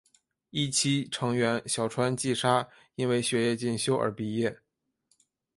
[0.49, 4.59] 一期成员小川纱季因为学业进修而毕业。